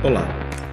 Olá, 0.00 0.28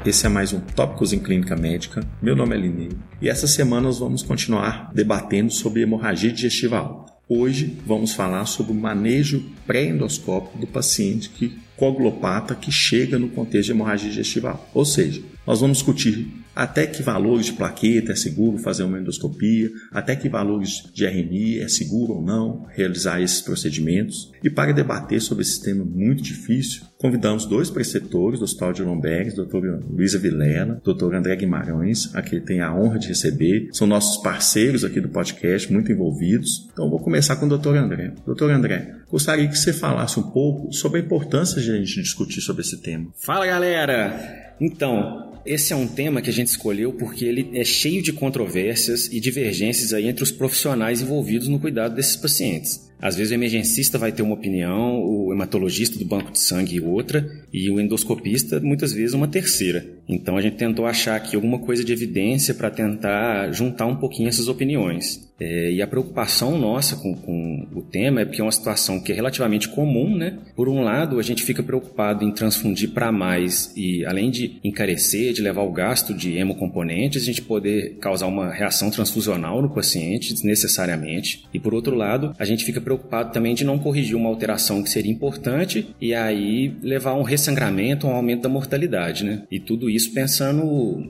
esse 0.06 0.28
é 0.28 0.30
mais 0.30 0.54
um 0.54 0.60
Tópicos 0.60 1.12
em 1.12 1.18
Clínica 1.18 1.56
Médica. 1.56 2.08
Meu 2.22 2.36
nome 2.36 2.56
é 2.56 2.60
Linei 2.60 2.92
e 3.20 3.28
essa 3.28 3.48
semana 3.48 3.82
nós 3.82 3.98
vamos 3.98 4.22
continuar 4.22 4.92
debatendo 4.94 5.52
sobre 5.52 5.82
hemorragia 5.82 6.32
digestiva 6.32 6.78
alta. 6.78 7.12
Hoje 7.28 7.76
vamos 7.88 8.14
falar 8.14 8.46
sobre 8.46 8.72
o 8.72 8.76
manejo 8.76 9.44
pré-endoscópico 9.66 10.60
do 10.60 10.68
paciente 10.68 11.30
que 11.30 11.58
coagulopata 11.78 12.56
que 12.56 12.72
chega 12.72 13.20
no 13.20 13.30
contexto 13.30 13.68
de 13.68 13.72
hemorragia 13.72 14.10
digestiva. 14.10 14.60
Ou 14.74 14.86
seja, 14.86 15.22
nós 15.46 15.62
vamos 15.62 15.78
discutir 15.78 16.28
até 16.56 16.88
que 16.88 17.04
valores 17.04 17.48
de 17.48 17.54
plaqueta 17.54 18.14
é 18.14 18.16
seguro 18.16 18.58
fazer 18.58 18.84
uma 18.84 19.00
endoscopia, 19.00 19.70
até 19.92 20.16
que 20.16 20.30
valores 20.30 20.84
de 20.94 21.06
RNI 21.06 21.60
é 21.60 21.68
seguro 21.68 22.14
ou 22.14 22.22
não 22.22 22.66
realizar 22.74 23.22
esses 23.22 23.42
procedimentos. 23.42 24.32
E 24.42 24.50
para 24.50 24.72
debater 24.72 25.22
sobre 25.22 25.44
esse 25.44 25.62
tema 25.62 25.84
muito 25.84 26.24
difícil, 26.24 26.84
convidamos 26.98 27.46
dois 27.46 27.70
preceptores 27.70 28.40
do 28.40 28.46
Hospital 28.46 28.72
de 28.72 28.84
Lombergs, 28.84 29.36
doutora 29.36 29.82
Luísa 29.90 30.18
Vilela, 30.18 30.82
doutor 30.84 31.14
André 31.14 31.36
Guimarães, 31.36 32.10
a 32.16 32.22
quem 32.22 32.40
tem 32.40 32.62
a 32.62 32.74
honra 32.74 33.00
de 33.00 33.10
receber. 33.10 33.68
São 33.74 33.86
nossos 33.86 34.22
parceiros 34.24 34.86
aqui 34.86 35.02
do 35.02 35.10
podcast, 35.10 35.72
muito 35.72 35.92
envolvidos. 35.92 36.70
Então 36.72 36.90
vou 36.90 37.00
começar 37.00 37.36
com 37.36 37.46
o 37.46 37.50
doutor 37.50 37.76
André. 37.76 38.14
Doutor 38.26 38.50
André, 38.52 38.96
gostaria 39.12 39.48
que 39.48 39.58
você 39.58 39.74
falasse 39.74 40.20
um 40.20 40.32
pouco 40.32 40.72
sobre 40.72 41.02
a 41.02 41.04
importância 41.04 41.62
a 41.74 41.78
gente 41.78 42.02
discutir 42.02 42.42
sobre 42.42 42.62
esse 42.62 42.78
tema. 42.78 43.08
Fala 43.16 43.46
galera! 43.46 44.56
Então, 44.60 45.34
esse 45.46 45.74
é 45.74 45.76
um 45.76 45.88
tema 45.88 46.22
que 46.22 46.30
a 46.30 46.34
gente 46.34 46.48
escolheu 46.48 46.94
porque 46.94 47.26
ele 47.26 47.52
é 47.54 47.64
cheio 47.64 48.02
de 48.02 48.12
controvérsias 48.12 49.08
e 49.08 49.20
divergências 49.20 49.94
aí 49.94 50.08
entre 50.08 50.24
os 50.24 50.32
profissionais 50.32 51.02
envolvidos 51.02 51.48
no 51.48 51.60
cuidado 51.60 51.96
desses 51.96 52.16
pacientes. 52.16 52.90
Às 53.02 53.16
vezes 53.16 53.32
o 53.32 53.36
emergencista 53.36 53.98
vai 53.98 54.12
ter 54.12 54.22
uma 54.22 54.34
opinião, 54.34 55.02
o 55.04 55.34
hematologista 55.34 56.00
do 56.00 56.06
banco 56.06 56.32
de 56.32 56.40
sangue 56.40 56.80
outra, 56.80 57.30
e 57.54 57.70
o 57.70 57.80
endoscopista 57.80 58.60
muitas 58.60 58.94
vezes 58.94 59.14
uma 59.14 59.28
terceira. 59.28 59.86
Então 60.08 60.38
a 60.38 60.42
gente 60.42 60.56
tentou 60.56 60.86
achar 60.86 61.16
aqui 61.16 61.36
alguma 61.36 61.60
coisa 61.60 61.84
de 61.84 61.92
evidência 61.92 62.54
para 62.54 62.70
tentar 62.70 63.52
juntar 63.52 63.86
um 63.86 63.96
pouquinho 63.96 64.30
essas 64.30 64.48
opiniões. 64.48 65.26
É, 65.38 65.72
e 65.72 65.82
a 65.82 65.88
preocupação 65.88 66.58
nossa 66.58 66.96
com, 66.96 67.14
com, 67.14 67.68
o 67.74 67.82
tema 67.82 68.22
é 68.22 68.26
porque 68.26 68.40
é 68.40 68.44
uma 68.44 68.52
situação 68.52 69.02
que 69.02 69.12
é 69.12 69.16
relativamente 69.16 69.68
comum, 69.68 70.16
né? 70.16 70.40
Por 70.56 70.70
um 70.70 70.82
lado, 70.82 71.20
a 71.20 71.22
gente 71.22 71.44
fica 71.44 71.62
preocupado 71.62 72.24
em 72.24 72.32
transfundir 72.32 72.92
para 72.92 73.12
mais 73.12 73.74
e, 73.76 74.06
além 74.06 74.32
de 74.32 74.60
encarecer, 74.64 75.34
de 75.34 75.42
levar 75.42 75.64
o 75.64 75.72
gasto 75.74 76.14
de 76.14 76.38
hemocomponentes, 76.38 77.22
a 77.22 77.26
gente 77.26 77.42
poder 77.42 77.98
causar 78.00 78.28
uma 78.28 78.50
reação 78.50 78.90
transfusional 78.90 79.62
no 79.62 79.70
paciente 79.70 80.34
desnecessariamente. 80.34 81.44
E 81.54 81.60
por 81.60 81.74
outro 81.74 81.96
lado, 81.96 82.34
a 82.40 82.46
gente 82.46 82.64
fica 82.64 82.80
preocupado 82.86 83.34
também 83.34 83.56
de 83.56 83.66
não 83.66 83.80
corrigir 83.80 84.16
uma 84.16 84.30
alteração 84.30 84.82
que 84.82 84.90
seria 84.90 85.12
importante 85.12 85.94
e 86.00 86.14
aí 86.14 86.78
levar 86.82 87.12
a 87.12 87.16
um 87.16 87.24
ressangramento, 87.24 88.08
um 88.08 88.16
aumento 88.16 88.44
da 88.44 88.50
mortalidade, 88.50 89.26
né? 89.26 89.44
E 89.52 89.60
tudo 89.60 89.90
isso 89.90 90.14
pensando 90.14 90.64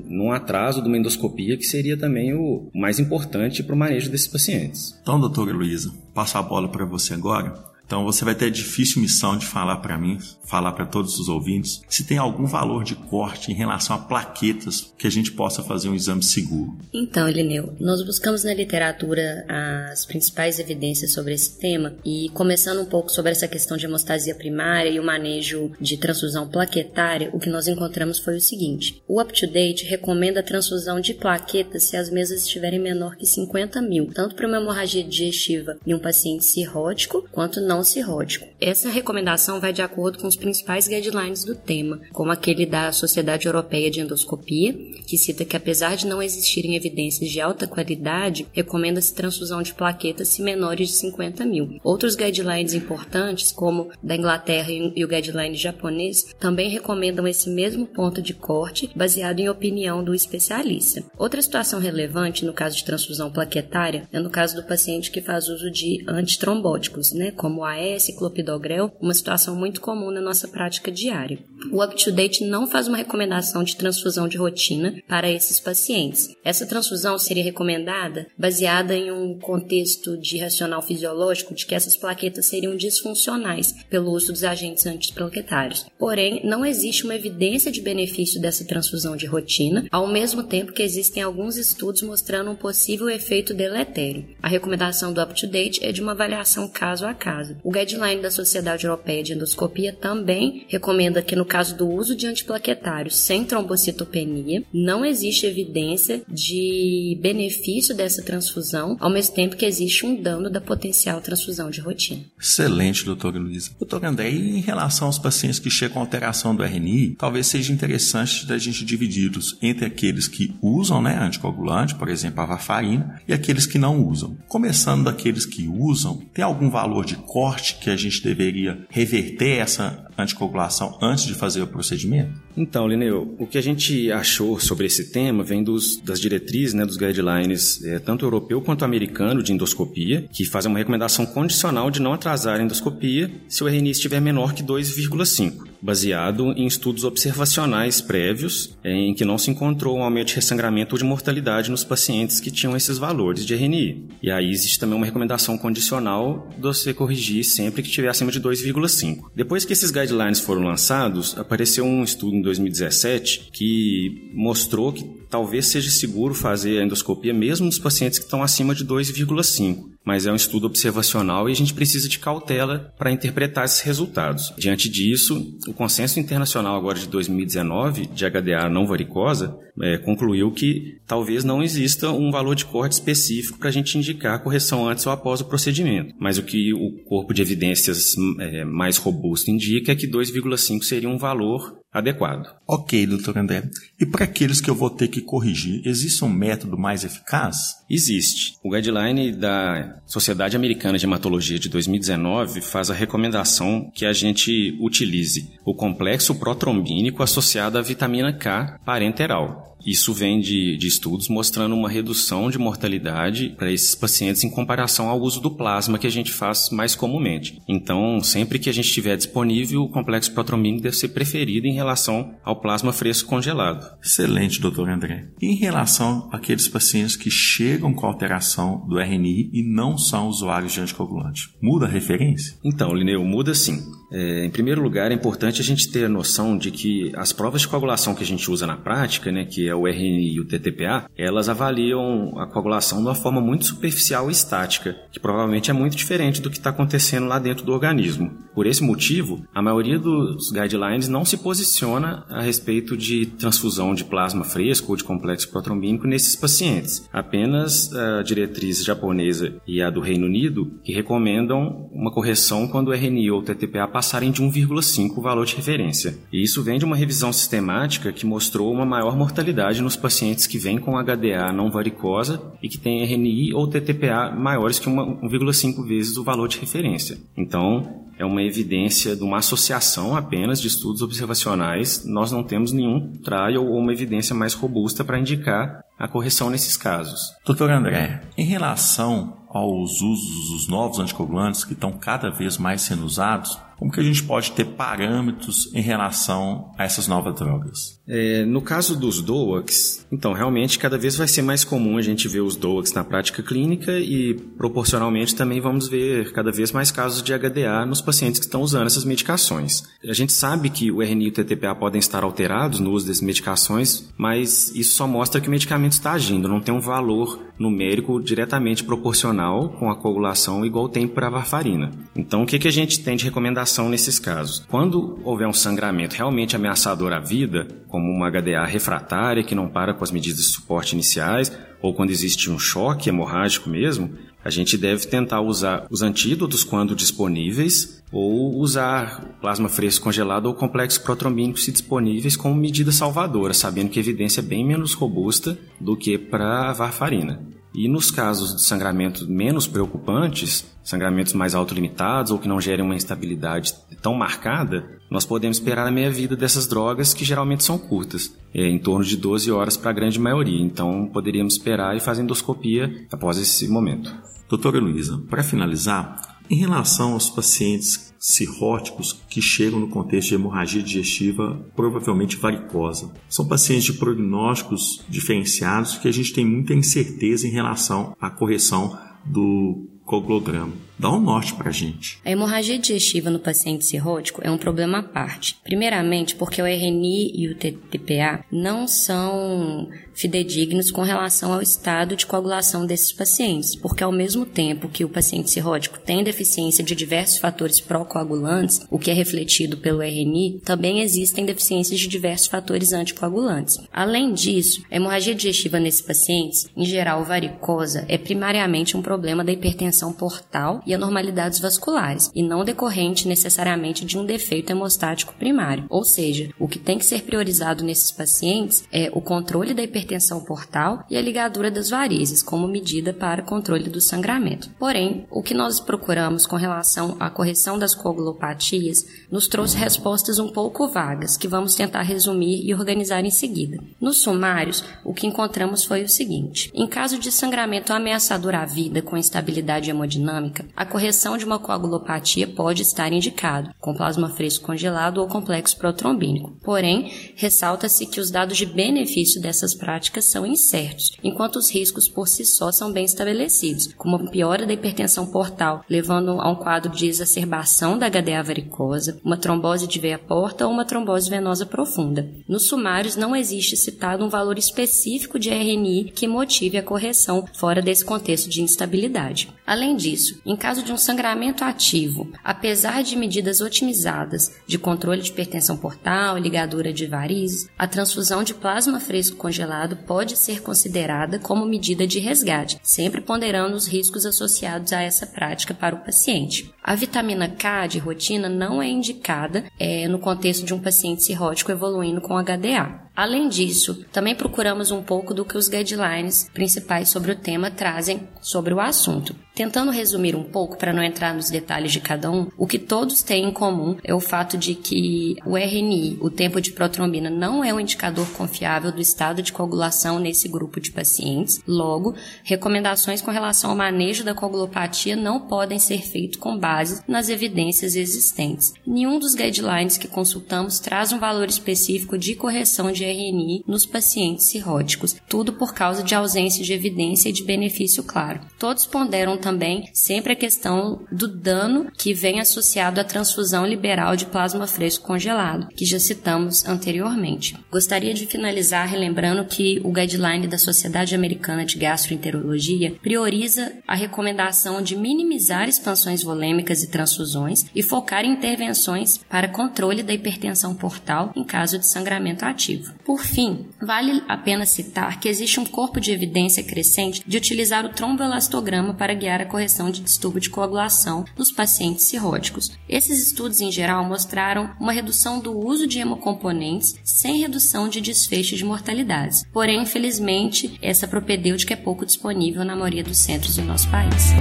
num 0.05 0.31
atraso 0.31 0.81
de 0.81 0.87
uma 0.87 0.97
endoscopia 0.97 1.57
que 1.57 1.65
seria 1.65 1.97
também 1.97 2.33
o 2.33 2.69
mais 2.73 2.97
importante 2.97 3.61
para 3.61 3.75
o 3.75 3.77
manejo 3.77 4.09
desses 4.09 4.27
pacientes. 4.27 4.97
Então, 5.01 5.19
doutora 5.19 5.51
Luísa, 5.51 5.93
passo 6.13 6.37
a 6.37 6.41
bola 6.41 6.69
para 6.69 6.85
você 6.85 7.13
agora. 7.13 7.74
Então 7.85 8.03
você 8.03 8.25
vai 8.25 8.35
ter 8.35 8.45
a 8.45 8.49
difícil 8.49 9.01
missão 9.01 9.37
de 9.37 9.45
falar 9.45 9.77
para 9.77 9.97
mim, 9.97 10.17
falar 10.43 10.71
para 10.71 10.85
todos 10.85 11.19
os 11.19 11.29
ouvintes, 11.29 11.81
se 11.87 12.03
tem 12.03 12.17
algum 12.17 12.45
valor 12.45 12.83
de 12.83 12.95
corte 12.95 13.51
em 13.51 13.55
relação 13.55 13.95
a 13.95 13.99
plaquetas 13.99 14.93
que 14.97 15.07
a 15.07 15.09
gente 15.09 15.31
possa 15.31 15.63
fazer 15.63 15.89
um 15.89 15.95
exame 15.95 16.23
seguro. 16.23 16.77
Então, 16.93 17.27
Elineu, 17.27 17.75
nós 17.79 18.03
buscamos 18.03 18.43
na 18.43 18.53
literatura 18.53 19.45
as 19.47 20.05
principais 20.05 20.59
evidências 20.59 21.13
sobre 21.13 21.33
esse 21.33 21.59
tema 21.59 21.95
e 22.05 22.29
começando 22.33 22.81
um 22.81 22.85
pouco 22.85 23.11
sobre 23.11 23.31
essa 23.31 23.47
questão 23.47 23.77
de 23.77 23.85
hemostasia 23.85 24.35
primária 24.35 24.89
e 24.89 24.99
o 24.99 25.05
manejo 25.05 25.71
de 25.79 25.97
transfusão 25.97 26.47
plaquetária, 26.47 27.29
o 27.33 27.39
que 27.39 27.49
nós 27.49 27.67
encontramos 27.67 28.19
foi 28.19 28.37
o 28.37 28.41
seguinte: 28.41 29.01
o 29.07 29.21
UpToDate 29.21 29.85
recomenda 29.85 30.39
a 30.39 30.43
transfusão 30.43 30.99
de 30.99 31.13
plaquetas 31.13 31.83
se 31.83 31.97
as 31.97 32.09
mesas 32.09 32.41
estiverem 32.41 32.79
menor 32.79 33.15
que 33.15 33.25
50 33.25 33.81
mil, 33.81 34.07
tanto 34.13 34.35
para 34.35 34.47
uma 34.47 34.57
hemorragia 34.57 35.03
digestiva 35.03 35.77
em 35.85 35.93
um 35.93 35.99
paciente 35.99 36.45
cirrótico 36.45 37.27
quanto 37.31 37.61
não 37.61 37.74
não 37.75 37.83
cirrótico. 37.83 38.47
Essa 38.59 38.89
recomendação 38.89 39.59
vai 39.59 39.73
de 39.73 39.81
acordo 39.81 40.19
com 40.19 40.27
os 40.27 40.37
principais 40.37 40.87
guidelines 40.87 41.43
do 41.43 41.53
tema, 41.53 41.99
como 42.13 42.31
aquele 42.31 42.65
da 42.65 42.91
Sociedade 42.93 43.47
Europeia 43.47 43.91
de 43.91 43.99
Endoscopia, 43.99 44.73
que 45.05 45.17
cita 45.17 45.43
que 45.43 45.57
apesar 45.57 45.97
de 45.97 46.07
não 46.07 46.21
existirem 46.21 46.75
evidências 46.75 47.29
de 47.29 47.41
alta 47.41 47.67
qualidade, 47.67 48.47
recomenda-se 48.53 49.13
transfusão 49.13 49.61
de 49.61 49.73
plaquetas 49.73 50.29
se 50.29 50.41
menores 50.41 50.89
de 50.89 50.95
50 50.95 51.45
mil. 51.45 51.77
Outros 51.83 52.15
guidelines 52.15 52.73
importantes, 52.73 53.51
como 53.51 53.89
da 54.01 54.15
Inglaterra 54.15 54.71
e 54.71 55.03
o 55.03 55.07
guideline 55.07 55.55
japonês, 55.55 56.33
também 56.39 56.69
recomendam 56.69 57.27
esse 57.27 57.49
mesmo 57.49 57.85
ponto 57.85 58.21
de 58.21 58.33
corte, 58.33 58.89
baseado 58.95 59.39
em 59.39 59.49
opinião 59.49 60.01
do 60.01 60.15
especialista. 60.15 61.03
Outra 61.17 61.41
situação 61.41 61.79
relevante 61.79 62.45
no 62.45 62.53
caso 62.53 62.77
de 62.77 62.85
transfusão 62.85 63.29
plaquetária 63.29 64.07
é 64.13 64.19
no 64.19 64.29
caso 64.29 64.55
do 64.55 64.63
paciente 64.63 65.11
que 65.11 65.21
faz 65.21 65.49
uso 65.49 65.69
de 65.69 66.03
antitrombóticos, 66.07 67.11
né, 67.11 67.31
como 67.31 67.64
AS, 67.65 68.07
clopidogrel, 68.17 68.95
uma 69.01 69.13
situação 69.13 69.55
muito 69.55 69.81
comum 69.81 70.11
na 70.11 70.21
nossa 70.21 70.47
prática 70.47 70.91
diária. 70.91 71.39
O 71.71 71.83
UpToDate 71.83 72.43
não 72.45 72.67
faz 72.67 72.87
uma 72.87 72.97
recomendação 72.97 73.63
de 73.63 73.75
transfusão 73.75 74.27
de 74.27 74.37
rotina 74.37 75.01
para 75.07 75.29
esses 75.29 75.59
pacientes. 75.59 76.29
Essa 76.43 76.65
transfusão 76.65 77.17
seria 77.17 77.43
recomendada 77.43 78.27
baseada 78.37 78.95
em 78.95 79.11
um 79.11 79.37
contexto 79.39 80.17
de 80.17 80.37
racional 80.37 80.81
fisiológico 80.81 81.53
de 81.53 81.65
que 81.65 81.75
essas 81.75 81.97
plaquetas 81.97 82.45
seriam 82.45 82.75
disfuncionais 82.75 83.73
pelo 83.89 84.11
uso 84.11 84.31
dos 84.31 84.43
agentes 84.43 84.85
antiplaquetários. 84.85 85.85
Porém, 85.97 86.41
não 86.43 86.65
existe 86.65 87.03
uma 87.03 87.15
evidência 87.15 87.71
de 87.71 87.81
benefício 87.81 88.39
dessa 88.41 88.65
transfusão 88.65 89.15
de 89.15 89.25
rotina, 89.25 89.87
ao 89.91 90.07
mesmo 90.07 90.43
tempo 90.43 90.73
que 90.73 90.83
existem 90.83 91.23
alguns 91.23 91.57
estudos 91.57 92.01
mostrando 92.01 92.51
um 92.51 92.55
possível 92.55 93.09
efeito 93.09 93.53
deletério. 93.53 94.25
A 94.41 94.47
recomendação 94.47 95.13
do 95.13 95.21
UpToDate 95.21 95.83
é 95.83 95.91
de 95.91 96.01
uma 96.01 96.11
avaliação 96.11 96.67
caso 96.67 97.05
a 97.05 97.13
caso. 97.13 97.54
O 97.63 97.71
guideline 97.71 98.21
da 98.21 98.31
Sociedade 98.31 98.85
Europeia 98.85 99.23
de 99.23 99.33
Endoscopia 99.33 99.93
também 99.93 100.65
recomenda 100.67 101.21
que, 101.21 101.35
no 101.35 101.45
caso 101.45 101.75
do 101.75 101.89
uso 101.89 102.15
de 102.15 102.27
antiplaquetários 102.27 103.15
sem 103.15 103.43
trombocitopenia, 103.43 104.63
não 104.73 105.03
existe 105.05 105.45
evidência 105.45 106.21
de 106.27 107.17
benefício 107.21 107.95
dessa 107.95 108.21
transfusão, 108.21 108.97
ao 108.99 109.09
mesmo 109.09 109.35
tempo 109.35 109.55
que 109.55 109.65
existe 109.65 110.05
um 110.05 110.21
dano 110.21 110.49
da 110.49 110.61
potencial 110.61 111.21
transfusão 111.21 111.69
de 111.69 111.81
rotina. 111.81 112.21
Excelente, 112.39 113.05
doutora 113.05 113.39
Luísa. 113.39 113.71
Doutor 113.79 114.03
André, 114.05 114.29
em 114.29 114.61
relação 114.61 115.07
aos 115.07 115.19
pacientes 115.19 115.59
que 115.59 115.69
chegam 115.69 115.95
com 115.95 115.99
alteração 115.99 116.55
do 116.55 116.63
RNI, 116.63 117.15
talvez 117.17 117.47
seja 117.47 117.71
interessante 117.71 118.45
da 118.45 118.57
gente 118.57 118.83
dividi-los 118.83 119.57
entre 119.61 119.85
aqueles 119.85 120.27
que 120.27 120.53
usam 120.61 121.01
né, 121.01 121.17
anticoagulante, 121.17 121.95
por 121.95 122.09
exemplo, 122.09 122.41
a 122.41 122.45
varfarina, 122.45 123.21
e 123.27 123.33
aqueles 123.33 123.65
que 123.65 123.77
não 123.77 124.03
usam. 124.03 124.37
Começando 124.47 125.05
daqueles 125.05 125.45
que 125.45 125.67
usam, 125.67 126.17
tem 126.33 126.43
algum 126.43 126.69
valor 126.69 127.05
de 127.05 127.15
corte 127.45 127.75
que 127.75 127.91
a 127.91 127.95
gente 127.95 128.23
deveria 128.23 128.87
reverter 128.89 129.59
essa 129.59 130.07
anticoagulação 130.17 130.97
antes 130.99 131.25
de 131.25 131.35
fazer 131.35 131.61
o 131.61 131.67
procedimento? 131.67 132.44
Então, 132.57 132.87
Lineu, 132.87 133.35
o 133.37 133.45
que 133.45 133.57
a 133.57 133.61
gente 133.61 134.11
achou 134.11 134.59
sobre 134.59 134.85
esse 134.85 135.11
tema 135.11 135.43
vem 135.43 135.63
dos, 135.63 135.97
das 135.97 136.19
diretrizes, 136.19 136.73
né, 136.73 136.85
dos 136.85 136.95
guidelines, 136.95 137.83
é, 137.83 137.99
tanto 137.99 138.25
europeu 138.25 138.61
quanto 138.61 138.85
americano 138.85 139.43
de 139.43 139.51
endoscopia, 139.51 140.25
que 140.31 140.45
fazem 140.45 140.71
uma 140.71 140.79
recomendação 140.79 141.25
condicional 141.25 141.91
de 141.91 142.01
não 142.01 142.13
atrasar 142.13 142.59
a 142.59 142.63
endoscopia 142.63 143.29
se 143.49 143.63
o 143.63 143.67
RNI 143.67 143.91
estiver 143.91 144.21
menor 144.21 144.53
que 144.53 144.63
2,5 144.63 145.75
baseado 145.85 146.51
em 146.57 146.65
estudos 146.65 147.03
observacionais 147.03 148.01
prévios, 148.01 148.75
em 148.83 149.13
que 149.13 149.23
não 149.23 149.37
se 149.37 149.51
encontrou 149.51 149.97
um 149.97 150.03
aumento 150.03 150.29
de 150.29 150.35
ressangramento 150.35 150.95
ou 150.95 150.99
de 150.99 151.05
mortalidade 151.05 151.69
nos 151.69 151.83
pacientes 151.83 152.39
que 152.39 152.49
tinham 152.49 152.75
esses 152.75 152.97
valores 152.97 153.45
de 153.45 153.53
RNI. 153.53 154.07
E 154.21 154.31
aí 154.31 154.49
existe 154.49 154.79
também 154.79 154.97
uma 154.97 155.05
recomendação 155.05 155.59
condicional 155.59 156.49
de 156.55 156.63
você 156.63 156.91
corrigir 156.91 157.43
sempre 157.43 157.83
que 157.83 157.89
estiver 157.89 158.07
acima 158.07 158.31
de 158.31 158.41
2,5. 158.41 159.25
Depois 159.35 159.63
que 159.63 159.73
esses 159.73 159.91
guidelines 159.91 160.39
foram 160.39 160.63
lançados, 160.63 161.37
apareceu 161.37 161.85
um 161.85 162.03
estudo 162.03 162.35
2017 162.45 163.49
que 163.51 164.31
mostrou 164.33 164.93
que 164.93 165.03
talvez 165.35 165.65
seja 165.65 165.89
seguro 165.89 166.33
fazer 166.33 166.79
a 166.79 166.85
endoscopia 166.85 167.33
mesmo 167.33 167.65
nos 167.65 167.77
pacientes 167.77 168.17
que 168.17 168.23
estão 168.23 168.41
acima 168.41 168.73
de 168.73 168.85
2,5 168.85 169.95
mas 170.05 170.27
é 170.27 170.31
um 170.31 170.35
estudo 170.35 170.67
observacional 170.67 171.49
e 171.49 171.51
a 171.51 171.55
gente 171.55 171.73
precisa 171.73 172.07
de 172.07 172.19
cautela 172.19 172.93
para 172.97 173.11
interpretar 173.11 173.65
esses 173.65 173.81
resultados. 173.81 174.53
Diante 174.55 174.87
disso, 174.87 175.57
o 175.67 175.73
consenso 175.73 176.19
internacional 176.19 176.77
agora 176.77 176.99
de 176.99 177.07
2019 177.07 178.05
de 178.05 178.29
HDA 178.29 178.69
não 178.69 178.85
varicosa 178.85 179.57
é, 179.81 179.97
concluiu 179.97 180.51
que 180.51 180.99
talvez 181.05 181.43
não 181.43 181.61
exista 181.61 182.09
um 182.11 182.31
valor 182.31 182.55
de 182.55 182.65
corte 182.65 182.93
específico 182.93 183.57
para 183.57 183.69
a 183.69 183.71
gente 183.71 183.97
indicar 183.97 184.35
a 184.35 184.39
correção 184.39 184.87
antes 184.87 185.05
ou 185.05 185.11
após 185.11 185.41
o 185.41 185.45
procedimento. 185.45 186.13
Mas 186.19 186.37
o 186.37 186.43
que 186.43 186.71
o 186.73 187.03
corpo 187.03 187.33
de 187.33 187.41
evidências 187.41 188.15
é, 188.39 188.63
mais 188.63 188.97
robusto 188.97 189.49
indica 189.49 189.91
é 189.91 189.95
que 189.95 190.07
2,5 190.07 190.83
seria 190.83 191.09
um 191.09 191.17
valor 191.17 191.77
adequado. 191.91 192.53
Ok, 192.67 193.05
doutor 193.07 193.37
André. 193.37 193.63
E 193.99 194.05
para 194.05 194.25
aqueles 194.25 194.59
que 194.59 194.69
eu 194.69 194.75
vou 194.75 194.89
ter 194.89 195.07
que 195.07 195.21
corrigir, 195.25 195.81
existe 195.85 196.23
um 196.23 196.29
método 196.29 196.77
mais 196.77 197.03
eficaz? 197.03 197.83
Existe. 197.89 198.57
O 198.63 198.71
guideline 198.71 199.31
da 199.31 199.99
Sociedade 200.05 200.55
Americana 200.55 200.97
de 200.97 201.05
Hematologia 201.05 201.59
de 201.59 201.69
2019 201.69 202.61
faz 202.61 202.89
a 202.89 202.93
recomendação 202.93 203.91
que 203.93 204.05
a 204.05 204.13
gente 204.13 204.77
utilize 204.79 205.51
o 205.65 205.73
complexo 205.73 206.35
protrombínico 206.35 207.23
associado 207.23 207.77
à 207.77 207.81
vitamina 207.81 208.31
K 208.31 208.79
parenteral. 208.85 209.74
Isso 209.85 210.13
vem 210.13 210.39
de, 210.39 210.77
de, 210.77 210.87
estudos 210.87 211.29
mostrando 211.29 211.75
uma 211.75 211.89
redução 211.89 212.49
de 212.49 212.57
mortalidade 212.57 213.53
para 213.57 213.71
esses 213.71 213.93
pacientes 213.93 214.43
em 214.43 214.49
comparação 214.49 215.09
ao 215.09 215.19
uso 215.19 215.39
do 215.39 215.51
plasma 215.51 215.99
que 215.99 216.07
a 216.07 216.11
gente 216.11 216.31
faz 216.31 216.69
mais 216.69 216.95
comumente. 216.95 217.61
Então, 217.67 218.19
sempre 218.21 218.57
que 218.57 218.69
a 218.69 218.73
gente 218.73 218.91
tiver 218.91 219.15
disponível, 219.17 219.83
o 219.83 219.89
complexo 219.89 220.33
protrombínico 220.33 220.83
deve 220.83 220.95
ser 220.95 221.09
preferido 221.09 221.67
em 221.67 221.73
relação 221.73 222.35
ao 222.43 222.59
plasma 222.59 222.91
fresco 222.91 223.29
congelado. 223.29 223.95
Excelente, 224.01 224.59
doutor 224.59 224.89
André. 224.89 225.27
Em 225.41 225.55
relação 225.55 226.29
àqueles 226.31 226.67
pacientes 226.67 227.15
que 227.15 227.29
chegam 227.29 227.93
com 227.93 228.05
alteração 228.07 228.85
do 228.87 228.99
RNI 228.99 229.49
e 229.53 229.63
não 229.63 229.97
são 229.97 230.27
usuários 230.27 230.73
de 230.73 230.81
anticoagulante, 230.81 231.49
muda 231.61 231.85
a 231.85 231.89
referência? 231.89 232.57
Então, 232.63 232.93
Lineu, 232.93 233.23
muda 233.23 233.53
sim. 233.53 233.83
É, 234.15 234.45
em 234.45 234.49
primeiro 234.49 234.81
lugar, 234.81 235.11
é 235.11 235.13
importante 235.13 235.59
a 235.59 235.63
gente 235.63 235.91
ter 235.91 236.05
a 236.05 236.09
noção 236.09 236.57
de 236.57 236.71
que 236.71 237.11
as 237.17 237.33
provas 237.33 237.61
de 237.61 237.67
coagulação 237.67 238.15
que 238.15 238.23
a 238.23 238.25
gente 238.25 238.49
usa 238.49 238.65
na 238.65 238.77
prática, 238.77 239.29
né, 239.29 239.43
que 239.43 239.67
é 239.67 239.75
o 239.75 239.85
RNI 239.85 240.35
e 240.35 240.39
o 240.39 240.45
TTPA, 240.45 241.09
elas 241.17 241.49
avaliam 241.49 242.39
a 242.39 242.47
coagulação 242.47 242.99
de 242.99 243.07
uma 243.07 243.13
forma 243.15 243.41
muito 243.41 243.65
superficial 243.65 244.29
e 244.29 244.31
estática, 244.31 244.95
que 245.11 245.19
provavelmente 245.19 245.69
é 245.69 245.73
muito 245.73 245.97
diferente 245.97 246.41
do 246.41 246.49
que 246.49 246.55
está 246.55 246.69
acontecendo 246.69 247.27
lá 247.27 247.37
dentro 247.37 247.65
do 247.65 247.73
organismo. 247.73 248.31
Por 248.53 248.65
esse 248.65 248.81
motivo, 248.81 249.45
a 249.53 249.61
maioria 249.61 249.99
dos 249.99 250.49
guidelines 250.49 251.09
não 251.09 251.25
se 251.25 251.35
posiciona 251.35 252.23
a 252.29 252.41
respeito 252.41 252.95
de 252.95 253.25
transfusão 253.25 253.93
de 253.93 254.05
plasma 254.05 254.45
fresco 254.45 254.93
ou 254.93 254.95
de 254.95 255.03
complexo 255.03 255.51
protrombínico 255.51 256.07
nesses 256.07 256.37
pacientes. 256.37 257.05
Apenas 257.11 257.93
a 257.93 258.23
diretriz 258.23 258.81
japonesa 258.81 259.57
e 259.67 259.81
a 259.81 259.89
do 259.89 259.99
Reino 259.99 260.25
Unido 260.25 260.71
que 260.85 260.93
recomendam 260.93 261.89
uma 261.91 262.13
correção 262.13 262.65
quando 262.65 262.87
o 262.87 262.93
RNI 262.93 263.29
ou 263.29 263.41
o 263.41 263.43
TTPA 263.43 263.89
passarem 264.05 264.29
de 264.29 264.39
1,5 264.43 265.17
o 265.17 265.21
valor 265.21 265.45
de 265.47 265.55
referência. 265.55 266.15
E 266.31 266.43
isso 266.43 266.61
vem 266.61 266.77
de 266.77 266.85
uma 266.85 266.95
revisão 266.95 267.33
sistemática 267.33 268.13
que 268.13 268.23
mostrou 268.23 268.71
uma 268.71 268.85
maior 268.85 269.17
mortalidade 269.17 269.81
nos 269.81 269.95
pacientes 269.95 270.45
que 270.45 270.59
vêm 270.59 270.77
com 270.77 270.95
HDA 270.95 271.51
não 271.51 271.71
varicosa 271.71 272.39
e 272.61 272.69
que 272.69 272.77
têm 272.77 273.03
RNI 273.03 273.53
ou 273.53 273.67
TTPA 273.67 274.31
maiores 274.31 274.77
que 274.77 274.87
1,5 274.87 275.87
vezes 275.87 276.17
o 276.17 276.23
valor 276.23 276.47
de 276.47 276.59
referência. 276.59 277.17
Então, 277.35 278.05
é 278.17 278.23
uma 278.23 278.43
evidência 278.43 279.15
de 279.15 279.23
uma 279.23 279.39
associação 279.39 280.15
apenas 280.15 280.61
de 280.61 280.67
estudos 280.67 281.01
observacionais. 281.01 282.05
Nós 282.05 282.31
não 282.31 282.43
temos 282.43 282.71
nenhum 282.71 283.11
trial 283.23 283.65
ou 283.65 283.79
uma 283.79 283.91
evidência 283.91 284.35
mais 284.35 284.53
robusta 284.53 285.03
para 285.03 285.19
indicar 285.19 285.83
a 285.97 286.07
correção 286.07 286.49
nesses 286.49 286.77
casos. 286.77 287.33
Doutor 287.45 287.71
André, 287.71 288.21
em 288.37 288.45
relação 288.45 289.45
aos 289.49 290.01
usos 290.01 290.51
dos 290.51 290.67
novos 290.67 290.99
anticoagulantes 290.99 291.63
que 291.63 291.73
estão 291.73 291.93
cada 291.93 292.29
vez 292.29 292.57
mais 292.57 292.81
sendo 292.81 293.05
usados, 293.05 293.57
como 293.77 293.91
que 293.91 293.99
a 293.99 294.03
gente 294.03 294.23
pode 294.23 294.51
ter 294.51 294.65
parâmetros 294.65 295.73
em 295.73 295.81
relação 295.81 296.71
a 296.77 296.83
essas 296.83 297.07
novas 297.07 297.35
drogas? 297.35 297.99
É, 298.07 298.45
no 298.45 298.61
caso 298.61 298.97
dos 298.97 299.21
DOACs, 299.21 300.05
então 300.11 300.31
realmente 300.31 300.77
cada 300.77 300.97
vez 300.97 301.15
vai 301.15 301.27
ser 301.27 301.41
mais 301.41 301.63
comum 301.63 301.97
a 301.97 302.01
gente 302.01 302.27
ver 302.27 302.41
os 302.41 302.55
DOACs 302.55 302.93
na 302.93 303.03
prática 303.03 303.41
clínica 303.41 303.97
e 303.99 304.35
proporcionalmente 304.57 305.35
também 305.35 305.59
vamos 305.59 305.87
ver 305.87 306.31
cada 306.31 306.51
vez 306.51 306.71
mais 306.71 306.91
casos 306.91 307.23
de 307.23 307.33
HDA 307.33 307.85
nos 307.85 308.01
pacientes 308.01 308.39
que 308.39 308.45
estão 308.45 308.61
usando 308.61 308.85
essas 308.85 309.03
medicações. 309.03 309.83
A 310.07 310.13
gente 310.13 310.33
sabe 310.33 310.69
que 310.69 310.91
o 310.91 311.01
RNI 311.01 311.25
e 311.25 311.29
o 311.29 311.31
TTPA 311.31 311.75
podem 311.75 311.99
estar 311.99 312.23
alterados 312.23 312.79
no 312.79 312.91
uso 312.91 313.07
dessas 313.07 313.23
medicações, 313.23 314.07
mas 314.17 314.73
isso 314.75 314.95
só 314.95 315.07
mostra 315.07 315.41
que 315.41 315.47
o 315.47 315.51
medicamento 315.51 315.93
está 315.93 316.13
agindo, 316.13 316.47
não 316.47 316.61
tem 316.61 316.73
um 316.73 316.79
valor 316.79 317.43
numérico 317.57 318.21
diretamente 318.21 318.83
proporcional 318.83 319.69
com 319.69 319.89
a 319.89 319.95
coagulação 319.95 320.65
igual 320.65 320.89
tem 320.89 321.07
para 321.07 321.27
a 321.27 321.29
varfarina. 321.29 321.91
Então 322.15 322.43
o 322.43 322.45
que, 322.45 322.59
que 322.59 322.67
a 322.67 322.71
gente 322.71 323.03
tem 323.03 323.15
de 323.15 323.25
recomendação 323.25 323.64
nesses 323.89 324.19
casos. 324.19 324.63
Quando 324.69 325.19
houver 325.23 325.47
um 325.47 325.53
sangramento 325.53 326.15
realmente 326.15 326.55
ameaçador 326.55 327.13
à 327.13 327.19
vida, 327.19 327.67
como 327.87 328.11
uma 328.11 328.29
HDA 328.29 328.65
refratária 328.65 329.43
que 329.43 329.55
não 329.55 329.67
para 329.67 329.93
com 329.93 330.03
as 330.03 330.11
medidas 330.11 330.45
de 330.45 330.51
suporte 330.51 330.93
iniciais, 330.93 331.51
ou 331.81 331.93
quando 331.93 332.11
existe 332.11 332.49
um 332.49 332.57
choque 332.57 333.09
hemorrágico 333.09 333.69
mesmo, 333.69 334.11
a 334.43 334.49
gente 334.49 334.77
deve 334.77 335.07
tentar 335.07 335.41
usar 335.41 335.87
os 335.89 336.03
antídotos 336.03 336.63
quando 336.63 336.95
disponíveis 336.95 338.03
ou 338.11 338.55
usar 338.57 339.23
plasma 339.41 339.67
fresco 339.67 340.03
congelado 340.03 340.45
ou 340.45 340.53
complexo 340.53 341.01
protrombínico 341.01 341.59
se 341.59 341.71
disponíveis 341.71 342.35
como 342.35 342.53
medida 342.53 342.91
salvadora, 342.91 343.53
sabendo 343.53 343.89
que 343.89 343.99
a 343.99 344.03
evidência 344.03 344.41
é 344.41 344.43
bem 344.43 344.63
menos 344.63 344.93
robusta 344.93 345.57
do 345.81 345.97
que 345.97 346.17
para 346.17 346.69
a 346.69 346.73
varfarina. 346.73 347.54
E 347.75 347.89
nos 347.89 348.09
casos 348.09 348.55
de 348.55 348.61
sangramento 348.61 349.29
menos 349.29 349.67
preocupantes, 349.67 350.65
sangramentos 350.83 351.33
mais 351.33 351.53
autolimitados 351.53 352.31
ou 352.31 352.39
que 352.39 352.47
não 352.47 352.61
gerem 352.61 352.85
uma 352.85 352.95
instabilidade 352.95 353.73
tão 354.01 354.13
marcada, 354.13 354.99
nós 355.11 355.25
podemos 355.25 355.57
esperar 355.57 355.85
a 355.85 355.91
meia-vida 355.91 356.35
dessas 356.35 356.67
drogas 356.67 357.13
que 357.13 357.25
geralmente 357.25 357.63
são 357.63 357.77
curtas, 357.77 358.33
é, 358.53 358.67
em 358.67 358.79
torno 358.79 359.03
de 359.03 359.17
12 359.17 359.51
horas 359.51 359.75
para 359.75 359.89
a 359.89 359.93
grande 359.93 360.19
maioria. 360.19 360.61
Então 360.61 361.09
poderíamos 361.11 361.55
esperar 361.55 361.97
e 361.97 361.99
fazer 361.99 362.21
endoscopia 362.21 363.05
após 363.11 363.37
esse 363.37 363.67
momento. 363.67 364.15
Doutora 364.47 364.79
Luísa, 364.79 365.21
para 365.29 365.43
finalizar, 365.43 366.34
em 366.49 366.55
relação 366.55 367.13
aos 367.13 367.29
pacientes 367.29 368.13
cirróticos 368.19 369.21
que 369.29 369.41
chegam 369.41 369.79
no 369.79 369.87
contexto 369.87 370.29
de 370.29 370.35
hemorragia 370.35 370.81
digestiva, 370.81 371.63
provavelmente 371.75 372.37
varicosa. 372.37 373.11
São 373.29 373.47
pacientes 373.47 373.85
de 373.85 373.93
prognósticos 373.93 375.03
diferenciados 375.07 375.97
que 375.97 376.07
a 376.07 376.11
gente 376.11 376.33
tem 376.33 376.45
muita 376.45 376.73
incerteza 376.73 377.47
em 377.47 377.51
relação 377.51 378.15
à 378.19 378.29
correção 378.29 378.97
do 379.23 379.87
coglograma. 380.03 380.73
Dá 380.97 381.09
um 381.11 381.19
norte 381.19 381.53
pra 381.53 381.71
gente. 381.71 382.19
A 382.23 382.31
hemorragia 382.31 382.79
digestiva 382.79 383.29
no 383.29 383.39
paciente 383.39 383.85
cirrótico 383.85 384.41
é 384.43 384.49
um 384.49 384.57
problema 384.57 384.99
à 384.99 385.03
parte. 385.03 385.57
Primeiramente, 385.63 386.35
porque 386.35 386.61
o 386.61 386.65
RNI 386.65 387.31
e 387.35 387.49
o 387.49 387.55
TTPA 387.55 388.45
não 388.51 388.87
são 388.87 389.89
fidedignos 390.15 390.89
com 390.89 391.01
relação 391.01 391.53
ao 391.53 391.61
estado 391.61 392.15
de 392.15 392.25
coagulação 392.25 392.85
desses 392.85 393.11
pacientes, 393.11 393.75
porque 393.75 394.03
ao 394.03 394.11
mesmo 394.11 394.45
tempo 394.45 394.87
que 394.87 395.03
o 395.03 395.09
paciente 395.09 395.51
cirrótico 395.51 395.99
tem 395.99 396.23
deficiência 396.23 396.83
de 396.83 396.95
diversos 396.95 397.37
fatores 397.37 397.81
pró-coagulantes, 397.81 398.85
o 398.89 398.97
que 398.97 399.11
é 399.11 399.13
refletido 399.13 399.77
pelo 399.77 400.01
RNI, 400.01 400.61
também 400.63 401.01
existem 401.01 401.45
deficiências 401.45 401.99
de 401.99 402.07
diversos 402.07 402.47
fatores 402.47 402.93
anticoagulantes. 402.93 403.77
Além 403.91 404.33
disso, 404.33 404.81
a 404.89 404.95
hemorragia 404.95 405.35
digestiva 405.35 405.79
nesses 405.79 406.01
pacientes, 406.01 406.67
em 406.75 406.85
geral 406.85 407.25
varicosa, 407.25 408.05
é 408.07 408.17
primariamente 408.17 408.95
um 408.95 409.01
problema 409.01 409.43
da 409.43 409.51
hipertensão 409.51 410.13
portal 410.13 410.81
e 410.85 410.93
anormalidades 410.93 411.59
vasculares, 411.59 412.31
e 412.33 412.43
não 412.43 412.63
decorrente 412.63 413.27
necessariamente 413.27 414.05
de 414.05 414.17
um 414.17 414.25
defeito 414.25 414.71
hemostático 414.71 415.33
primário. 415.33 415.85
Ou 415.89 416.03
seja, 416.03 416.49
o 416.59 416.67
que 416.67 416.79
tem 416.79 416.97
que 416.97 417.05
ser 417.05 417.23
priorizado 417.23 417.83
nesses 417.83 418.11
pacientes 418.11 418.83
é 418.91 419.09
o 419.13 419.21
controle 419.21 419.73
da 419.73 419.83
hipertensão 419.83 420.43
portal 420.43 421.05
e 421.09 421.17
a 421.17 421.21
ligadura 421.21 421.71
das 421.71 421.89
varizes, 421.89 422.43
como 422.43 422.67
medida 422.67 423.13
para 423.13 423.41
controle 423.41 423.89
do 423.89 424.01
sangramento. 424.01 424.69
Porém, 424.79 425.25
o 425.29 425.41
que 425.41 425.53
nós 425.53 425.79
procuramos 425.79 426.45
com 426.45 426.55
relação 426.55 427.17
à 427.19 427.29
correção 427.29 427.77
das 427.77 427.95
coagulopatias 427.95 429.05
nos 429.31 429.47
trouxe 429.47 429.77
respostas 429.77 430.39
um 430.39 430.49
pouco 430.49 430.87
vagas, 430.87 431.37
que 431.37 431.47
vamos 431.47 431.75
tentar 431.75 432.01
resumir 432.01 432.65
e 432.65 432.73
organizar 432.73 433.23
em 433.23 433.31
seguida. 433.31 433.77
Nos 433.99 434.17
sumários, 434.17 434.83
o 435.03 435.13
que 435.13 435.27
encontramos 435.27 435.83
foi 435.83 436.03
o 436.03 436.09
seguinte: 436.09 436.71
em 436.73 436.87
caso 436.87 437.17
de 437.19 437.31
sangramento 437.31 437.93
ameaçador 437.93 438.55
à 438.55 438.65
vida 438.65 439.01
com 439.01 439.17
instabilidade 439.17 439.89
hemodinâmica, 439.89 440.65
a 440.75 440.85
correção 440.85 441.37
de 441.37 441.45
uma 441.45 441.57
coagulopatia 441.57 442.47
pode 442.47 442.81
estar 442.81 443.11
indicado, 443.13 443.69
com 443.79 443.93
plasma 443.93 444.29
fresco 444.29 444.65
congelado 444.65 445.19
ou 445.19 445.27
complexo 445.27 445.77
protrombínico. 445.77 446.51
Porém, 446.63 447.11
ressalta-se 447.35 448.05
que 448.05 448.19
os 448.19 448.29
dados 448.29 448.57
de 448.57 448.65
benefício 448.65 449.41
dessas 449.41 449.73
práticas 449.73 450.25
são 450.25 450.45
incertos, 450.45 451.11
enquanto 451.23 451.55
os 451.55 451.71
riscos 451.71 452.09
por 452.09 452.27
si 452.27 452.45
só 452.45 452.71
são 452.71 452.91
bem 452.91 453.05
estabelecidos, 453.05 453.93
como 453.97 454.17
a 454.17 454.29
piora 454.29 454.65
da 454.65 454.73
hipertensão 454.73 455.25
portal, 455.27 455.83
levando 455.89 456.31
a 456.41 456.49
um 456.49 456.55
quadro 456.55 456.91
de 456.91 457.07
exacerbação 457.07 457.97
da 457.97 458.09
HDA 458.09 458.43
varicosa, 458.43 459.19
uma 459.23 459.37
trombose 459.37 459.87
de 459.87 459.99
veia 459.99 460.19
porta 460.19 460.65
ou 460.67 460.73
uma 460.73 460.85
trombose 460.85 461.29
venosa 461.29 461.65
profunda. 461.65 462.29
Nos 462.47 462.67
sumários 462.67 463.15
não 463.15 463.35
existe 463.35 463.77
citado 463.77 464.25
um 464.25 464.29
valor 464.29 464.57
específico 464.57 465.39
de 465.39 465.49
RNI 465.49 466.11
que 466.15 466.27
motive 466.27 466.77
a 466.77 466.83
correção 466.83 467.45
fora 467.53 467.81
desse 467.81 468.03
contexto 468.03 468.49
de 468.49 468.61
instabilidade. 468.61 469.53
Além 469.65 469.95
disso, 469.95 470.41
em 470.45 470.55
caso 470.65 470.81
de 470.81 470.91
um 470.91 470.97
sangramento 470.97 471.63
ativo, 471.63 472.27
apesar 472.43 473.03
de 473.03 473.15
medidas 473.15 473.61
otimizadas 473.61 474.51
de 474.65 474.79
controle 474.79 475.21
de 475.21 475.29
hipertensão 475.29 475.77
portal, 475.77 476.39
ligadura 476.39 476.91
de 476.91 477.05
varizes, 477.05 477.69
a 477.77 477.85
transfusão 477.85 478.43
de 478.43 478.55
plasma 478.55 478.99
fresco 478.99 479.37
congelado 479.37 479.95
pode 480.07 480.35
ser 480.35 480.63
considerada 480.63 481.37
como 481.37 481.67
medida 481.67 482.07
de 482.07 482.17
resgate, 482.17 482.79
sempre 482.81 483.21
ponderando 483.21 483.75
os 483.75 483.85
riscos 483.85 484.25
associados 484.25 484.91
a 484.91 485.03
essa 485.03 485.27
prática 485.27 485.71
para 485.71 485.93
o 485.93 486.03
paciente. 486.03 486.73
A 486.83 486.95
vitamina 486.95 487.47
K 487.47 487.85
de 487.85 487.99
rotina 487.99 488.49
não 488.49 488.81
é 488.81 488.89
indicada 488.89 489.65
é, 489.79 490.07
no 490.07 490.17
contexto 490.17 490.65
de 490.65 490.73
um 490.73 490.79
paciente 490.79 491.21
cirrótico 491.21 491.71
evoluindo 491.71 492.21
com 492.21 492.41
HDA. 492.41 493.04
Além 493.15 493.47
disso, 493.47 494.05
também 494.11 494.35
procuramos 494.35 494.91
um 494.91 495.01
pouco 495.01 495.33
do 495.33 495.45
que 495.45 495.57
os 495.57 495.69
guidelines 495.69 496.49
principais 496.53 497.09
sobre 497.09 497.31
o 497.31 497.35
tema 497.35 497.71
trazem 497.71 498.27
sobre 498.41 498.73
o 498.73 498.79
assunto. 498.79 499.35
Tentando 499.55 499.89
resumir 499.89 500.35
um 500.35 500.43
pouco, 500.43 500.77
para 500.77 500.91
não 500.91 501.01
entrar 501.01 501.33
nos 501.33 501.49
detalhes 501.49 501.93
de 501.93 502.01
cada 502.01 502.29
um, 502.29 502.51
o 502.57 502.67
que 502.67 502.77
todos 502.77 503.23
têm 503.23 503.45
em 503.45 503.53
comum 503.53 503.95
é 504.03 504.13
o 504.13 504.19
fato 504.19 504.57
de 504.57 504.75
que 504.75 505.37
o 505.45 505.57
RNI, 505.57 506.17
o 506.19 506.29
tempo 506.29 506.59
de 506.59 506.73
protrombina, 506.73 507.29
não 507.29 507.63
é 507.63 507.73
um 507.73 507.79
indicador 507.79 508.27
confiável 508.31 508.91
do 508.91 508.99
estado 508.99 509.41
de 509.41 509.53
coagulação 509.53 510.19
nesse 510.19 510.49
grupo 510.49 510.81
de 510.81 510.91
pacientes. 510.91 511.61
Logo, 511.65 512.15
recomendações 512.43 513.21
com 513.21 513.31
relação 513.31 513.69
ao 513.69 513.77
manejo 513.77 514.25
da 514.25 514.33
coagulopatia 514.33 515.15
não 515.15 515.39
podem 515.39 515.79
ser 515.79 516.01
feitas 516.01 516.35
com 516.35 516.57
base 516.57 517.01
nas 517.07 517.29
evidências 517.29 517.95
existentes. 517.95 518.73
Nenhum 518.85 519.17
dos 519.17 519.35
guidelines 519.35 519.97
que 519.97 520.09
consultamos 520.09 520.79
traz 520.79 521.13
um 521.13 521.19
valor 521.19 521.47
específico 521.47 522.17
de 522.17 522.35
correção 522.35 522.91
de 522.91 523.04
RNI 523.05 523.63
nos 523.67 523.85
pacientes 523.85 524.47
cirróticos, 524.47 525.15
tudo 525.27 525.53
por 525.53 525.73
causa 525.73 526.03
de 526.03 526.15
ausência 526.15 526.63
de 526.63 526.73
evidência 526.73 527.29
e 527.29 527.33
de 527.33 527.43
benefício 527.43 528.03
claro. 528.03 528.41
Todos 528.59 528.85
ponderam 528.85 529.37
também 529.37 529.89
sempre 529.93 530.33
a 530.33 530.35
questão 530.35 531.05
do 531.11 531.27
dano 531.27 531.91
que 531.97 532.13
vem 532.13 532.39
associado 532.39 532.99
à 532.99 533.03
transfusão 533.03 533.65
liberal 533.65 534.15
de 534.15 534.25
plasma 534.25 534.67
fresco 534.67 535.05
congelado, 535.05 535.67
que 535.69 535.85
já 535.85 535.99
citamos 535.99 536.65
anteriormente. 536.65 537.55
Gostaria 537.71 538.13
de 538.13 538.25
finalizar 538.25 538.87
relembrando 538.87 539.45
que 539.45 539.79
o 539.83 539.91
guideline 539.91 540.47
da 540.47 540.57
Sociedade 540.57 541.15
Americana 541.15 541.65
de 541.65 541.77
Gastroenterologia 541.77 542.95
prioriza 543.01 543.73
a 543.87 543.95
recomendação 543.95 544.81
de 544.81 544.95
minimizar 544.95 545.67
expansões 545.69 546.23
volêmicas 546.23 546.83
e 546.83 546.87
transfusões 546.87 547.65
e 547.75 547.83
focar 547.83 548.25
em 548.25 548.31
intervenções 548.31 549.19
para 549.29 549.47
controle 549.47 550.01
da 550.01 550.13
hipertensão 550.13 550.73
portal 550.73 551.31
em 551.35 551.43
caso 551.43 551.77
de 551.77 551.85
sangramento 551.85 552.45
ativo. 552.45 552.94
Por 553.03 553.21
fim, 553.21 553.67
vale 553.81 554.23
a 554.27 554.37
pena 554.37 554.65
citar 554.65 555.19
que 555.19 555.29
existe 555.29 555.59
um 555.59 555.65
corpo 555.65 555.99
de 555.99 556.11
evidência 556.11 556.63
crescente 556.63 557.21
de 557.25 557.37
utilizar 557.37 557.85
o 557.85 557.89
tromboelastograma 557.89 558.93
para 558.93 559.13
guiar 559.13 559.41
a 559.41 559.45
correção 559.45 559.91
de 559.91 560.01
distúrbio 560.01 560.41
de 560.41 560.49
coagulação 560.49 561.25
nos 561.37 561.51
pacientes 561.51 562.05
cirróticos. 562.05 562.71
Esses 562.87 563.21
estudos, 563.21 563.61
em 563.61 563.71
geral, 563.71 564.03
mostraram 564.05 564.71
uma 564.79 564.91
redução 564.91 565.39
do 565.39 565.57
uso 565.57 565.87
de 565.87 565.99
hemocomponentes 565.99 566.95
sem 567.03 567.39
redução 567.39 567.87
de 567.87 568.01
desfecho 568.01 568.55
de 568.55 568.65
mortalidades. 568.65 569.45
Porém, 569.51 569.81
infelizmente, 569.81 570.77
essa 570.81 571.07
propedêutica 571.07 571.73
é 571.73 571.77
pouco 571.77 572.05
disponível 572.05 572.63
na 572.63 572.75
maioria 572.75 573.03
dos 573.03 573.17
centros 573.17 573.55
do 573.55 573.63
nosso 573.63 573.89
país. 573.89 574.33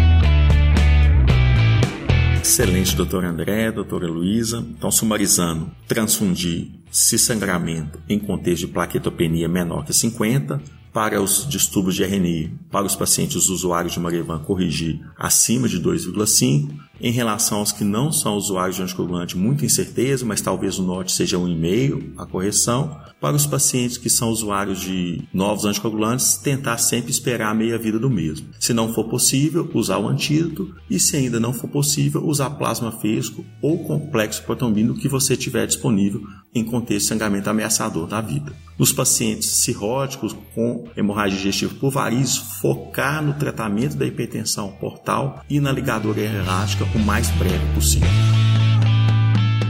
Excelente, 2.44 2.94
doutor 2.94 3.24
André, 3.24 3.72
doutora 3.72 4.06
Luísa. 4.06 4.58
Então, 4.58 4.90
sumarizando, 4.90 5.70
transfundir 5.88 6.72
se 6.90 7.18
sangramento 7.18 7.98
em 8.06 8.18
contexto 8.18 8.66
de 8.66 8.72
plaquetopenia 8.72 9.48
menor 9.48 9.82
que 9.82 9.94
50, 9.94 10.60
para 10.94 11.20
os 11.20 11.44
distúrbios 11.48 11.96
de 11.96 12.04
RNI, 12.04 12.52
para 12.70 12.86
os 12.86 12.94
pacientes 12.94 13.48
usuários 13.48 13.94
de 13.94 13.98
Marevan 13.98 14.38
corrigir 14.38 15.00
acima 15.18 15.68
de 15.68 15.82
2,5. 15.82 16.72
Em 17.00 17.10
relação 17.10 17.58
aos 17.58 17.72
que 17.72 17.82
não 17.82 18.12
são 18.12 18.36
usuários 18.36 18.76
de 18.76 18.82
anticoagulante, 18.82 19.36
muita 19.36 19.66
incerteza, 19.66 20.24
mas 20.24 20.40
talvez 20.40 20.78
o 20.78 20.84
norte 20.84 21.10
seja 21.10 21.36
1,5 21.36 22.12
a 22.16 22.24
correção. 22.24 22.96
Para 23.20 23.34
os 23.34 23.44
pacientes 23.44 23.98
que 23.98 24.08
são 24.08 24.28
usuários 24.28 24.80
de 24.80 25.26
novos 25.32 25.64
anticoagulantes, 25.64 26.36
tentar 26.36 26.78
sempre 26.78 27.10
esperar 27.10 27.50
a 27.50 27.54
meia-vida 27.54 27.98
do 27.98 28.08
mesmo. 28.08 28.46
Se 28.60 28.72
não 28.72 28.94
for 28.94 29.08
possível, 29.08 29.68
usar 29.74 29.98
o 29.98 30.06
antídoto 30.06 30.76
e 30.88 31.00
se 31.00 31.16
ainda 31.16 31.40
não 31.40 31.52
for 31.52 31.68
possível, 31.68 32.24
usar 32.24 32.50
plasma 32.50 32.92
fresco 32.92 33.44
ou 33.60 33.82
complexo 33.82 34.44
protombino 34.44 34.94
que 34.94 35.08
você 35.08 35.36
tiver 35.36 35.66
disponível 35.66 36.22
em 36.54 36.64
contexto 36.64 37.02
de 37.02 37.08
sangramento 37.08 37.50
ameaçador 37.50 38.06
da 38.06 38.20
vida. 38.20 38.52
Nos 38.78 38.92
pacientes 38.92 39.48
cirróticos 39.48 40.36
com 40.54 40.88
hemorragia 40.96 41.36
digestiva 41.36 41.74
por 41.74 41.90
varizes, 41.90 42.36
focar 42.60 43.22
no 43.22 43.34
tratamento 43.34 43.96
da 43.96 44.06
hipertensão 44.06 44.70
portal 44.72 45.44
e 45.48 45.60
na 45.60 45.72
ligadura 45.72 46.20
errática 46.20 46.84
o 46.94 46.98
mais 46.98 47.28
breve 47.30 47.74
possível. 47.74 48.08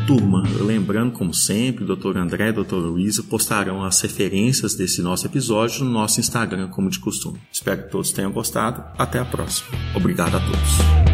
Turma, 0.07 0.43
lembrando, 0.61 1.13
como 1.13 1.33
sempre, 1.33 1.85
Dr. 1.85 2.19
André 2.19 2.51
e 2.51 2.53
doutora 2.53 2.87
Luísa 2.87 3.23
postarão 3.23 3.83
as 3.83 4.01
referências 4.03 4.75
desse 4.75 5.01
nosso 5.01 5.27
episódio 5.27 5.83
no 5.83 5.91
nosso 5.91 6.21
Instagram, 6.21 6.69
como 6.69 6.91
de 6.91 6.99
costume. 6.99 7.41
Espero 7.51 7.85
que 7.85 7.91
todos 7.91 8.13
tenham 8.13 8.31
gostado. 8.31 8.85
Até 8.99 9.19
a 9.19 9.25
próxima. 9.25 9.71
Obrigado 9.95 10.37
a 10.37 10.41
todos. 10.41 11.14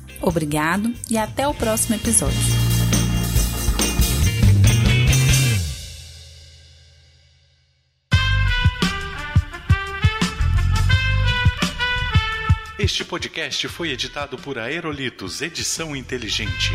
Obrigado 0.21 0.93
e 1.09 1.17
até 1.17 1.47
o 1.47 1.53
próximo 1.53 1.95
episódio. 1.95 2.37
Este 12.77 13.05
podcast 13.05 13.67
foi 13.67 13.91
editado 13.91 14.37
por 14.37 14.57
Aerolitos 14.57 15.41
Edição 15.43 15.95
Inteligente. 15.95 16.71